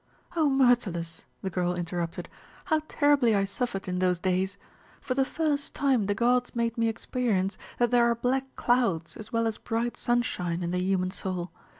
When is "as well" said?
9.15-9.45